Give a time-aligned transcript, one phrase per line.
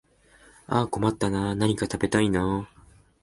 [0.65, 2.81] ああ困ったなあ、何か食べたいなあ